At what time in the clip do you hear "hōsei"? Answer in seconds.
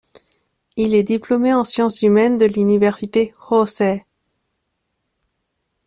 3.39-4.03